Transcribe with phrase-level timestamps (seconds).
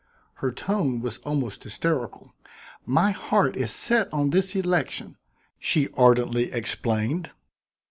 [0.41, 2.33] Her tone was almost hysterical.
[2.87, 5.15] "My heart is set on this election,"
[5.59, 7.29] she ardently explained.